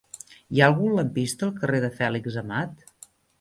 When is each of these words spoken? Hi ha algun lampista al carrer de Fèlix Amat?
Hi 0.53 0.61
ha 0.61 0.69
algun 0.71 0.95
lampista 0.99 1.45
al 1.49 1.53
carrer 1.59 1.83
de 1.85 1.91
Fèlix 2.01 2.41
Amat? 2.43 2.83